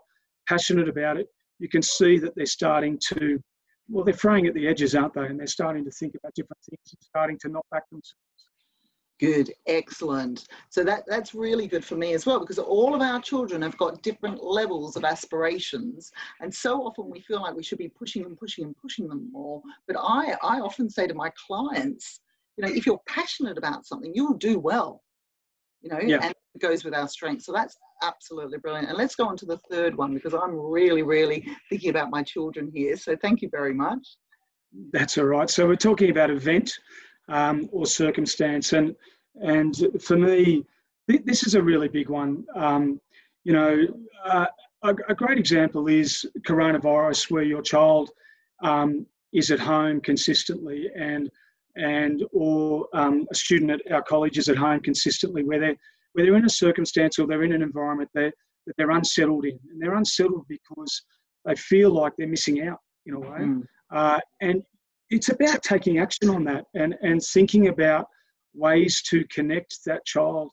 passionate 0.49 0.89
about 0.89 1.17
it, 1.17 1.27
you 1.59 1.69
can 1.69 1.81
see 1.81 2.17
that 2.19 2.35
they're 2.35 2.45
starting 2.45 2.99
to 3.09 3.39
well, 3.89 4.03
they're 4.03 4.13
fraying 4.13 4.47
at 4.47 4.53
the 4.53 4.67
edges, 4.67 4.95
aren't 4.95 5.13
they? 5.13 5.25
And 5.25 5.39
they're 5.39 5.47
starting 5.47 5.85
to 5.85 5.91
think 5.91 6.15
about 6.15 6.33
different 6.35 6.61
things 6.69 6.93
and 6.93 7.01
starting 7.01 7.37
to 7.39 7.49
knock 7.49 7.65
back 7.71 7.89
themselves. 7.89 8.15
Good, 9.19 9.51
excellent. 9.65 10.45
So 10.69 10.83
that, 10.83 11.03
that's 11.07 11.33
really 11.33 11.67
good 11.67 11.83
for 11.83 11.95
me 11.95 12.13
as 12.13 12.27
well 12.27 12.39
because 12.39 12.59
all 12.59 12.93
of 12.93 13.01
our 13.01 13.19
children 13.19 13.63
have 13.63 13.75
got 13.77 14.03
different 14.03 14.43
levels 14.43 14.95
of 14.95 15.03
aspirations. 15.03 16.11
And 16.39 16.53
so 16.53 16.83
often 16.85 17.09
we 17.09 17.21
feel 17.21 17.41
like 17.41 17.55
we 17.55 17.63
should 17.63 17.79
be 17.79 17.89
pushing 17.89 18.25
and 18.25 18.37
pushing 18.37 18.65
and 18.65 18.75
pushing 18.77 19.07
them 19.07 19.29
more. 19.31 19.61
But 19.87 19.97
I, 19.99 20.37
I 20.43 20.59
often 20.59 20.87
say 20.87 21.07
to 21.07 21.15
my 21.15 21.31
clients, 21.47 22.19
you 22.57 22.65
know, 22.65 22.71
if 22.71 22.85
you're 22.85 23.01
passionate 23.07 23.57
about 23.57 23.87
something, 23.87 24.11
you'll 24.13 24.37
do 24.37 24.59
well, 24.59 25.01
you 25.81 25.89
know, 25.89 25.99
yeah. 25.99 26.19
and 26.21 26.33
goes 26.59 26.83
with 26.83 26.93
our 26.93 27.07
strengths. 27.07 27.45
So 27.45 27.51
that's 27.51 27.77
absolutely 28.01 28.57
brilliant. 28.59 28.89
And 28.89 28.97
let's 28.97 29.15
go 29.15 29.27
on 29.27 29.37
to 29.37 29.45
the 29.45 29.57
third 29.69 29.97
one 29.97 30.13
because 30.13 30.33
I'm 30.33 30.55
really, 30.55 31.03
really 31.03 31.47
thinking 31.69 31.89
about 31.89 32.09
my 32.09 32.23
children 32.23 32.71
here. 32.73 32.95
So 32.97 33.15
thank 33.21 33.41
you 33.41 33.49
very 33.51 33.73
much. 33.73 34.17
That's 34.91 35.17
all 35.17 35.25
right. 35.25 35.49
So 35.49 35.67
we're 35.67 35.75
talking 35.75 36.11
about 36.11 36.29
event 36.29 36.71
um, 37.29 37.69
or 37.71 37.85
circumstance, 37.85 38.73
and 38.73 38.95
and 39.35 39.75
for 40.01 40.17
me, 40.17 40.65
th- 41.09 41.23
this 41.25 41.45
is 41.45 41.55
a 41.55 41.61
really 41.61 41.87
big 41.87 42.09
one. 42.09 42.45
Um, 42.55 42.99
you 43.43 43.53
know, 43.53 43.87
uh, 44.25 44.47
a, 44.83 44.95
a, 45.09 45.15
great 45.15 45.37
example 45.37 45.87
is 45.87 46.25
coronavirus, 46.41 47.31
where 47.31 47.43
your 47.43 47.61
child 47.61 48.09
um, 48.63 49.05
is 49.33 49.51
at 49.51 49.59
home 49.59 50.01
consistently, 50.01 50.89
and 50.95 51.29
and 51.75 52.23
or 52.31 52.87
um, 52.93 53.27
a 53.31 53.35
student 53.35 53.71
at 53.71 53.91
our 53.91 54.03
college 54.03 54.37
is 54.37 54.49
at 54.49 54.57
home 54.57 54.81
consistently, 54.81 55.43
where 55.43 55.59
they're 55.59 55.77
where 56.17 56.25
they're 56.25 56.35
in 56.35 56.45
a 56.45 56.49
circumstance 56.49 57.19
or 57.19 57.27
they're 57.27 57.43
in 57.43 57.53
an 57.53 57.61
environment 57.61 58.09
that, 58.15 58.33
that 58.65 58.73
they're 58.75 58.89
unsettled 58.89 59.45
in. 59.45 59.59
And 59.71 59.79
they're 59.79 59.93
unsettled 59.93 60.45
because 60.49 61.03
they 61.45 61.53
feel 61.55 61.91
like 61.91 62.13
they're 62.17 62.27
missing 62.27 62.63
out 62.63 62.79
in 63.05 63.13
a 63.13 63.19
way. 63.19 63.39
Mm. 63.39 63.63
Uh, 63.93 64.19
and 64.41 64.63
it's 65.11 65.29
about 65.29 65.61
taking 65.61 65.99
action 65.99 66.29
on 66.29 66.43
that 66.45 66.65
and, 66.73 66.95
and 67.03 67.21
thinking 67.21 67.67
about 67.67 68.07
ways 68.55 69.03
to 69.03 69.25
connect 69.31 69.77
that 69.85 70.03
child 70.05 70.49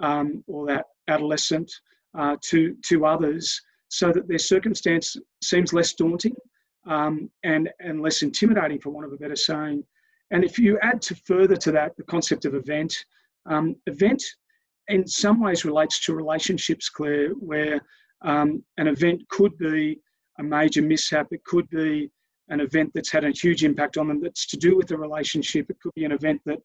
um, 0.00 0.44
or 0.46 0.66
that 0.66 0.84
adolescent 1.08 1.68
uh, 2.16 2.36
to, 2.44 2.76
to 2.86 3.04
others 3.04 3.60
so 3.88 4.12
that 4.12 4.28
their 4.28 4.38
circumstance 4.38 5.16
seems 5.42 5.72
less 5.72 5.94
daunting 5.94 6.36
um, 6.86 7.28
and, 7.42 7.68
and 7.80 8.00
less 8.00 8.22
intimidating, 8.22 8.78
for 8.78 8.90
want 8.90 9.04
of 9.04 9.12
a 9.12 9.16
better 9.16 9.34
saying. 9.34 9.82
And 10.30 10.44
if 10.44 10.60
you 10.60 10.78
add 10.80 11.02
to 11.02 11.16
further 11.26 11.56
to 11.56 11.72
that 11.72 11.96
the 11.96 12.04
concept 12.04 12.44
of 12.44 12.54
event, 12.54 12.94
um, 13.46 13.74
event 13.86 14.22
in 14.88 15.06
some 15.06 15.40
ways 15.40 15.64
relates 15.64 16.00
to 16.06 16.14
relationships, 16.14 16.88
Claire, 16.88 17.30
where 17.30 17.80
um, 18.22 18.64
an 18.78 18.88
event 18.88 19.22
could 19.28 19.56
be 19.58 20.00
a 20.38 20.42
major 20.42 20.82
mishap. 20.82 21.28
It 21.30 21.44
could 21.44 21.68
be 21.70 22.10
an 22.48 22.60
event 22.60 22.92
that's 22.94 23.10
had 23.10 23.24
a 23.24 23.30
huge 23.30 23.64
impact 23.64 23.98
on 23.98 24.08
them 24.08 24.20
that's 24.22 24.46
to 24.46 24.56
do 24.56 24.76
with 24.76 24.88
the 24.88 24.96
relationship. 24.96 25.66
It 25.68 25.78
could 25.82 25.94
be 25.94 26.04
an 26.04 26.12
event 26.12 26.40
that 26.46 26.58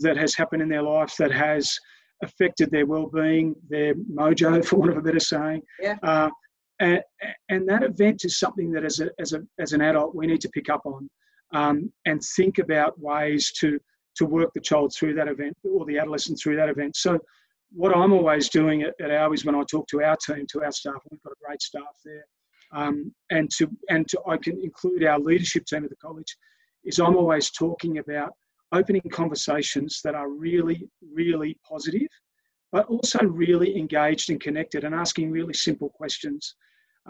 that 0.00 0.16
has 0.16 0.34
happened 0.34 0.62
in 0.62 0.68
their 0.68 0.82
life 0.82 1.14
that 1.18 1.30
has 1.30 1.78
affected 2.22 2.68
their 2.70 2.86
well-being, 2.86 3.54
their 3.68 3.94
mojo, 3.94 4.64
for 4.66 4.76
want 4.76 4.90
of 4.90 4.96
a 4.98 5.02
better 5.02 5.20
saying. 5.20 5.62
Yeah. 5.80 5.96
Uh, 6.02 6.30
and, 6.80 7.00
and 7.48 7.68
that 7.68 7.84
event 7.84 8.24
is 8.24 8.38
something 8.38 8.72
that, 8.72 8.84
as 8.84 8.98
a, 9.00 9.10
as 9.20 9.32
a 9.32 9.42
as 9.58 9.72
an 9.72 9.80
adult, 9.80 10.14
we 10.14 10.26
need 10.26 10.40
to 10.40 10.48
pick 10.48 10.68
up 10.68 10.82
on 10.84 11.08
um, 11.52 11.92
and 12.06 12.22
think 12.36 12.58
about 12.58 12.98
ways 12.98 13.52
to 13.60 13.78
to 14.16 14.26
work 14.26 14.52
the 14.54 14.60
child 14.60 14.94
through 14.94 15.14
that 15.14 15.28
event 15.28 15.56
or 15.64 15.84
the 15.86 15.98
adolescent 15.98 16.38
through 16.40 16.56
that 16.56 16.68
event. 16.68 16.94
So 16.96 17.18
what 17.74 17.96
I'm 17.96 18.12
always 18.12 18.48
doing 18.48 18.82
at, 18.82 18.94
at 19.00 19.10
Ours 19.10 19.44
when 19.44 19.54
I 19.54 19.62
talk 19.68 19.86
to 19.88 20.02
our 20.02 20.16
team, 20.16 20.46
to 20.50 20.64
our 20.64 20.72
staff, 20.72 20.94
we've 21.10 21.22
got 21.22 21.32
a 21.32 21.46
great 21.46 21.60
staff 21.60 21.98
there, 22.04 22.24
um, 22.72 23.12
and 23.30 23.50
to 23.58 23.68
and 23.88 24.06
to 24.08 24.20
I 24.26 24.36
can 24.36 24.60
include 24.62 25.04
our 25.04 25.18
leadership 25.18 25.66
team 25.66 25.84
at 25.84 25.90
the 25.90 25.96
college, 25.96 26.36
is 26.84 26.98
I'm 26.98 27.16
always 27.16 27.50
talking 27.50 27.98
about 27.98 28.32
opening 28.72 29.02
conversations 29.12 30.00
that 30.04 30.14
are 30.14 30.28
really, 30.28 30.88
really 31.12 31.56
positive, 31.68 32.08
but 32.72 32.86
also 32.86 33.18
really 33.24 33.76
engaged 33.78 34.30
and 34.30 34.40
connected, 34.40 34.84
and 34.84 34.94
asking 34.94 35.30
really 35.30 35.54
simple 35.54 35.90
questions 35.90 36.54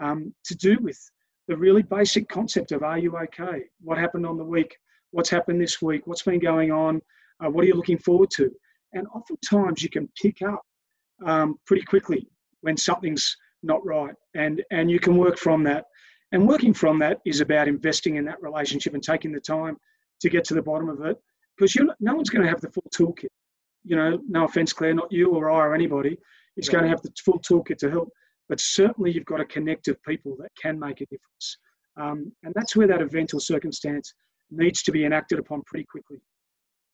um, 0.01 0.33
to 0.45 0.55
do 0.55 0.77
with 0.81 0.99
the 1.47 1.55
really 1.55 1.83
basic 1.83 2.27
concept 2.27 2.71
of 2.71 2.83
Are 2.83 2.97
you 2.97 3.15
okay? 3.17 3.63
What 3.81 3.97
happened 3.97 4.25
on 4.25 4.37
the 4.37 4.43
week? 4.43 4.75
What's 5.11 5.29
happened 5.29 5.61
this 5.61 5.81
week? 5.81 6.01
What's 6.05 6.23
been 6.23 6.39
going 6.39 6.71
on? 6.71 7.01
Uh, 7.43 7.49
what 7.49 7.63
are 7.63 7.67
you 7.67 7.75
looking 7.75 7.99
forward 7.99 8.31
to? 8.31 8.51
And 8.93 9.07
oftentimes 9.07 9.83
you 9.83 9.89
can 9.89 10.09
pick 10.21 10.41
up 10.41 10.61
um, 11.25 11.55
pretty 11.65 11.83
quickly 11.83 12.27
when 12.61 12.77
something's 12.77 13.35
not 13.63 13.85
right, 13.85 14.15
and 14.35 14.63
and 14.71 14.89
you 14.91 14.99
can 14.99 15.17
work 15.17 15.37
from 15.37 15.63
that. 15.63 15.85
And 16.31 16.47
working 16.47 16.73
from 16.73 16.99
that 16.99 17.19
is 17.25 17.41
about 17.41 17.67
investing 17.67 18.15
in 18.15 18.25
that 18.25 18.41
relationship 18.41 18.93
and 18.93 19.03
taking 19.03 19.31
the 19.31 19.39
time 19.39 19.77
to 20.21 20.29
get 20.29 20.43
to 20.45 20.53
the 20.53 20.61
bottom 20.61 20.89
of 20.89 21.01
it, 21.01 21.17
because 21.57 21.75
you 21.75 21.91
no 21.99 22.15
one's 22.15 22.29
going 22.29 22.43
to 22.43 22.49
have 22.49 22.61
the 22.61 22.69
full 22.69 22.89
toolkit. 22.93 23.29
You 23.83 23.95
know, 23.95 24.19
no 24.27 24.45
offense, 24.45 24.73
Claire, 24.73 24.93
not 24.93 25.11
you 25.11 25.31
or 25.31 25.51
I 25.51 25.59
or 25.67 25.75
anybody. 25.75 26.17
It's 26.57 26.69
going 26.69 26.83
to 26.83 26.89
have 26.89 27.01
the 27.01 27.11
full 27.23 27.39
toolkit 27.39 27.77
to 27.79 27.89
help, 27.91 28.09
but 28.49 28.59
certainly 28.59 29.11
you've 29.11 29.25
got 29.25 29.41
a 29.41 29.45
connect 29.45 29.87
of 29.87 30.01
people 30.03 30.35
that 30.39 30.51
can 30.61 30.79
make 30.79 31.01
a 31.01 31.05
difference. 31.05 31.57
Um, 31.97 32.31
and 32.43 32.53
that's 32.55 32.75
where 32.75 32.87
that 32.87 33.01
event 33.01 33.33
or 33.33 33.39
circumstance 33.39 34.13
needs 34.51 34.81
to 34.83 34.91
be 34.91 35.05
enacted 35.05 35.39
upon 35.39 35.63
pretty 35.63 35.85
quickly. 35.85 36.17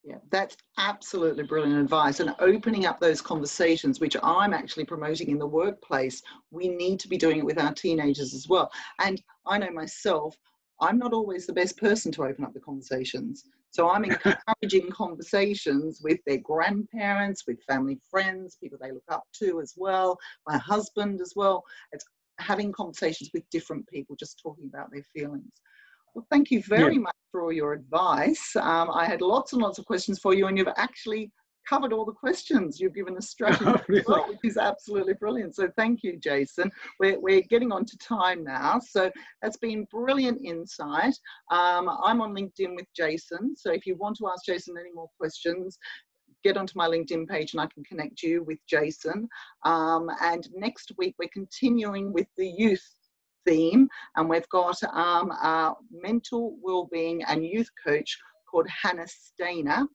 Yeah, 0.03 0.17
that's 0.31 0.57
absolutely 0.79 1.43
brilliant 1.43 1.79
advice. 1.79 2.19
And 2.19 2.33
opening 2.39 2.85
up 2.85 2.99
those 2.99 3.21
conversations, 3.21 3.99
which 3.99 4.17
I'm 4.23 4.53
actually 4.53 4.85
promoting 4.85 5.29
in 5.29 5.37
the 5.37 5.45
workplace, 5.45 6.23
we 6.49 6.69
need 6.69 6.99
to 7.01 7.07
be 7.07 7.17
doing 7.17 7.37
it 7.37 7.45
with 7.45 7.59
our 7.59 7.73
teenagers 7.73 8.33
as 8.33 8.47
well. 8.47 8.71
And 8.99 9.21
I 9.45 9.59
know 9.59 9.69
myself, 9.69 10.35
I'm 10.79 10.97
not 10.97 11.13
always 11.13 11.45
the 11.45 11.53
best 11.53 11.77
person 11.77 12.11
to 12.13 12.23
open 12.23 12.43
up 12.43 12.53
the 12.53 12.59
conversations. 12.59 13.45
So 13.69 13.89
I'm 13.91 14.03
encouraging 14.05 14.89
conversations 14.89 16.01
with 16.03 16.19
their 16.25 16.39
grandparents, 16.39 17.43
with 17.45 17.61
family 17.63 17.99
friends, 18.09 18.57
people 18.59 18.79
they 18.81 18.91
look 18.91 19.03
up 19.09 19.23
to 19.43 19.61
as 19.61 19.75
well, 19.77 20.17
my 20.47 20.57
husband 20.57 21.21
as 21.21 21.33
well. 21.35 21.63
It's 21.91 22.05
having 22.39 22.71
conversations 22.71 23.29
with 23.35 23.47
different 23.51 23.87
people, 23.87 24.15
just 24.15 24.39
talking 24.41 24.67
about 24.73 24.91
their 24.91 25.03
feelings. 25.15 25.51
Well, 26.15 26.25
thank 26.31 26.49
you 26.49 26.63
very 26.63 26.95
yeah. 26.95 27.01
much 27.01 27.15
for 27.31 27.41
all 27.41 27.51
your 27.51 27.73
advice. 27.73 28.55
Um, 28.55 28.91
I 28.91 29.05
had 29.05 29.21
lots 29.21 29.53
and 29.53 29.61
lots 29.61 29.79
of 29.79 29.85
questions 29.85 30.19
for 30.19 30.33
you, 30.33 30.47
and 30.47 30.57
you've 30.57 30.67
actually 30.77 31.31
covered 31.67 31.93
all 31.93 32.05
the 32.05 32.11
questions. 32.11 32.79
You've 32.79 32.93
given 32.93 33.17
us 33.17 33.29
strategy, 33.35 33.65
oh, 33.65 33.81
really? 33.87 34.03
well, 34.07 34.27
which 34.27 34.39
is 34.43 34.57
absolutely 34.57 35.13
brilliant. 35.13 35.55
So 35.55 35.69
thank 35.77 36.03
you, 36.03 36.17
Jason. 36.17 36.71
We're, 36.99 37.19
we're 37.19 37.41
getting 37.41 37.71
on 37.71 37.85
to 37.85 37.97
time 37.97 38.43
now. 38.43 38.79
So 38.79 39.11
that's 39.41 39.57
been 39.57 39.87
brilliant 39.91 40.41
insight. 40.43 41.15
Um, 41.51 41.89
I'm 42.03 42.21
on 42.21 42.33
LinkedIn 42.35 42.75
with 42.75 42.87
Jason. 42.95 43.55
So 43.55 43.71
if 43.71 43.85
you 43.85 43.95
want 43.95 44.17
to 44.17 44.27
ask 44.27 44.45
Jason 44.45 44.75
any 44.79 44.91
more 44.93 45.09
questions, 45.19 45.77
get 46.43 46.57
onto 46.57 46.73
my 46.75 46.87
LinkedIn 46.87 47.27
page 47.27 47.53
and 47.53 47.61
I 47.61 47.67
can 47.67 47.83
connect 47.83 48.23
you 48.23 48.43
with 48.43 48.57
Jason. 48.67 49.27
Um, 49.63 50.09
and 50.21 50.47
next 50.55 50.91
week, 50.97 51.15
we're 51.19 51.29
continuing 51.31 52.11
with 52.11 52.27
the 52.37 52.47
youth 52.47 52.83
theme, 53.45 53.87
and 54.15 54.29
we've 54.29 54.49
got 54.49 54.81
um, 54.83 55.31
a 55.31 55.73
mental 55.91 56.57
wellbeing 56.61 57.23
and 57.23 57.45
youth 57.45 57.69
coach 57.85 58.17
called 58.49 58.67
Hannah 58.69 59.07
Stainer 59.07 59.87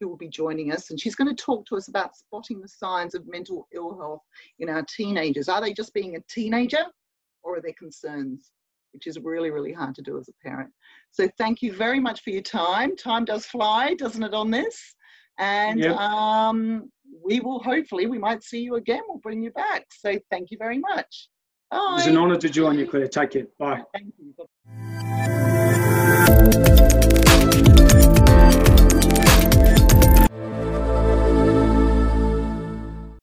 who 0.00 0.08
will 0.08 0.16
be 0.16 0.28
joining 0.28 0.72
us, 0.72 0.90
and 0.90 1.00
she's 1.00 1.14
going 1.14 1.34
to 1.34 1.42
talk 1.42 1.66
to 1.66 1.76
us 1.76 1.88
about 1.88 2.16
spotting 2.16 2.60
the 2.60 2.68
signs 2.68 3.14
of 3.14 3.26
mental 3.26 3.66
ill 3.74 3.96
health 3.96 4.22
in 4.58 4.68
our 4.68 4.84
teenagers. 4.94 5.48
Are 5.48 5.60
they 5.60 5.72
just 5.72 5.94
being 5.94 6.16
a 6.16 6.20
teenager, 6.28 6.84
or 7.42 7.56
are 7.56 7.60
there 7.60 7.72
concerns? 7.78 8.50
Which 8.92 9.06
is 9.06 9.18
really, 9.18 9.50
really 9.50 9.72
hard 9.72 9.94
to 9.96 10.02
do 10.02 10.18
as 10.18 10.28
a 10.28 10.46
parent. 10.46 10.70
So, 11.10 11.28
thank 11.38 11.62
you 11.62 11.72
very 11.72 12.00
much 12.00 12.22
for 12.22 12.30
your 12.30 12.42
time. 12.42 12.96
Time 12.96 13.24
does 13.24 13.46
fly, 13.46 13.94
doesn't 13.94 14.22
it, 14.22 14.34
on 14.34 14.50
this? 14.50 14.94
And 15.38 15.80
yep. 15.80 15.96
um, 15.96 16.90
we 17.24 17.40
will 17.40 17.60
hopefully, 17.60 18.06
we 18.06 18.18
might 18.18 18.44
see 18.44 18.60
you 18.60 18.76
again. 18.76 19.00
We'll 19.08 19.18
bring 19.18 19.42
you 19.42 19.50
back. 19.50 19.86
So, 19.90 20.18
thank 20.30 20.50
you 20.50 20.58
very 20.58 20.78
much. 20.78 21.28
Bye. 21.74 21.90
It 21.90 21.94
was 21.94 22.06
an 22.06 22.16
honour 22.16 22.36
to 22.36 22.48
join 22.48 22.78
you, 22.78 22.86
Claire. 22.86 23.08
Take 23.08 23.34
it. 23.34 23.58
Bye. 23.58 23.82
Thank 23.92 24.14
you. 24.18 25.53